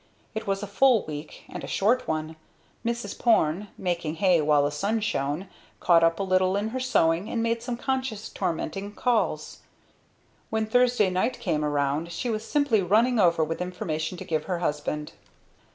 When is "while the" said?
4.41-4.71